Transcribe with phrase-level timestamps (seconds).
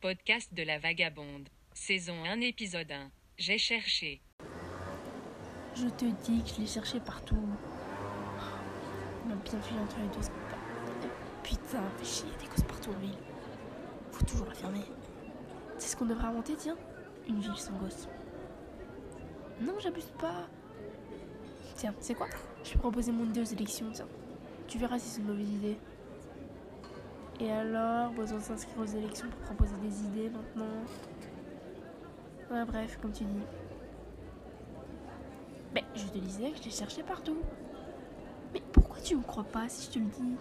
[0.00, 1.48] Podcast de la Vagabonde.
[1.74, 3.10] Saison 1, épisode 1.
[3.36, 4.20] J'ai cherché.
[5.74, 7.34] Je te dis que je l'ai cherché partout.
[9.24, 10.28] On m'a bien vu entre les deux.
[11.42, 13.18] Putain, fais chier, il a des causes partout en ville.
[14.12, 14.84] Faut toujours la fermer.
[15.78, 16.76] C'est ce qu'on devrait inventer, tiens
[17.26, 18.06] Une ville sans gosse.
[19.60, 20.48] Non, j'abuse pas.
[21.74, 22.28] Tiens, c'est quoi?
[22.62, 24.08] Je vais proposer mon idée aux élections, tiens.
[24.68, 25.76] Tu verras si c'est une mauvaise idée.
[27.40, 30.66] Et alors, besoin de s'inscrire aux élections pour proposer des idées maintenant?
[32.50, 33.42] Ouais, bref, comme tu dis.
[35.74, 37.36] Mais je te disais que je l'ai cherché partout.
[38.52, 40.36] Mais pourquoi tu me crois pas si je te le dis?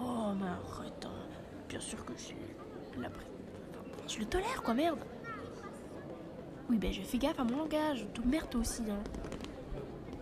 [0.00, 1.04] Oh, mais arrête.
[1.04, 1.26] hein.
[1.68, 2.36] Bien sûr que j'ai
[3.00, 3.20] la enfin,
[4.08, 5.00] Je le tolère, quoi, merde.
[6.70, 8.06] Oui, ben je fais gaffe à mon langage.
[8.14, 9.02] Tout merde, toi aussi, hein.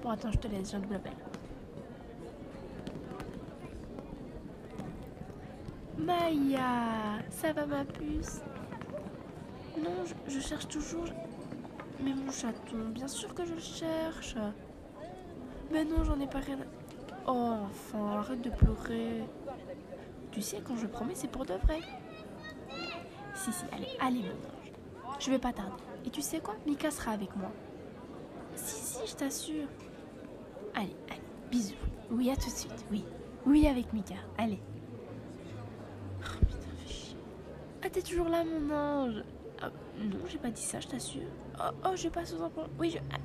[0.03, 1.12] Bon, attends, je te laisse, j'ai un double appel.
[6.09, 8.41] Maya, ça va ma puce?
[9.78, 9.91] Non,
[10.27, 11.05] je, cherche toujours.
[12.03, 14.36] Mais mon chaton, bien sûr que je le cherche.
[15.70, 16.56] Mais non, j'en ai pas rien.
[17.27, 19.23] Oh, enfin, arrête de pleurer.
[20.33, 21.81] Tu sais, quand je promets, c'est pour de vrai.
[23.34, 24.73] Si, si, allez, allez, mon ange.
[25.20, 25.73] Je vais pas tarder.
[26.06, 26.55] Et tu sais quoi?
[26.67, 27.53] Mika sera avec moi.
[28.56, 29.69] Si, si, je t'assure.
[30.75, 31.20] Allez, allez,
[31.51, 31.75] bisous.
[32.11, 33.05] Oui, à tout de suite, oui.
[33.45, 34.62] Oui, avec Mika, allez.
[36.20, 37.17] Oh, putain, fais chier.
[37.89, 39.22] Ah, t'es toujours là, mon ange
[39.62, 41.22] Ah, Non, j'ai pas dit ça, je t'assure.
[41.58, 42.67] Oh, oh, je passe aux enfants.
[42.78, 42.98] Oui, je...
[43.11, 43.17] ah,